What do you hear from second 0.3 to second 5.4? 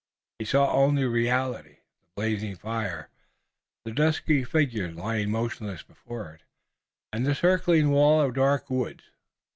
He saw only reality, the blazing fire, the dusky figures lying